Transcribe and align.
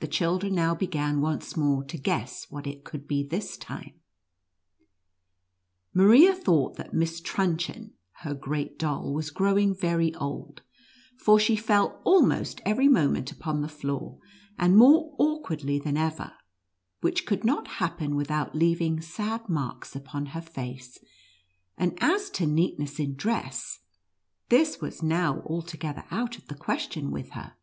The 0.00 0.08
children 0.08 0.54
now 0.54 0.74
began 0.74 1.20
once 1.20 1.54
more 1.54 1.84
to 1.84 1.98
guess 1.98 2.46
what 2.50 2.66
it 2.66 2.82
could 2.82 3.06
be 3.06 3.22
this 3.22 3.58
time. 3.58 3.92
Maria 5.92 6.34
thought 6.34 6.76
that 6.76 6.94
Miss 6.94 7.20
Trutchen 7.20 7.92
(her 8.22 8.32
great 8.32 8.78
doll) 8.78 9.12
was 9.12 9.28
growing 9.28 9.74
very 9.74 10.14
old, 10.14 10.62
for 11.18 11.38
she 11.38 11.56
fell 11.56 12.00
almost 12.04 12.62
every 12.64 12.88
moment 12.88 13.30
upon 13.32 13.60
the 13.60 13.68
floor, 13.68 14.18
and 14.58 14.78
more 14.78 15.14
awkwardly 15.18 15.78
than 15.78 15.98
ever, 15.98 16.32
which 17.02 17.26
could 17.26 17.44
not 17.44 17.68
happen 17.68 18.16
without 18.16 18.54
leaving 18.54 19.02
sad 19.02 19.46
marks 19.50 19.94
upon 19.94 20.24
her 20.32 20.40
face, 20.40 20.98
and 21.76 22.02
as 22.02 22.30
to 22.30 22.46
neatness 22.46 22.98
in 22.98 23.14
dress, 23.14 23.80
this 24.48 24.80
was 24.80 25.02
now 25.02 25.42
alto 25.50 25.76
gether 25.76 26.04
out 26.10 26.38
of 26.38 26.46
the 26.48 26.56
question 26.56 27.10
with 27.10 27.32
her. 27.32 27.56